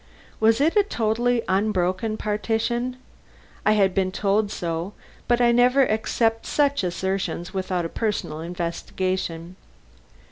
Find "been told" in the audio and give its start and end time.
3.93-4.49